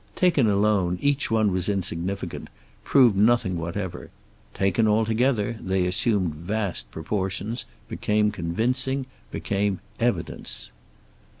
[0.15, 2.47] Taken alone, each one was insignificant,
[2.83, 4.09] proved nothing whatever.
[4.55, 10.71] Taken all together, they assumed vast proportions, became convincing, became evidence.